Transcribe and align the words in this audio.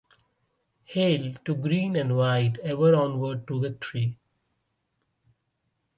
Hail, 0.85 1.35
to 1.45 1.53
green 1.53 1.95
and 1.95 2.17
white, 2.17 2.57
ever 2.63 2.95
onward 2.95 3.47
to 3.47 3.61
victory. 3.61 4.17